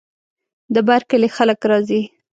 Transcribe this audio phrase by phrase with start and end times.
[0.73, 2.01] د بر کلي خلک راځي.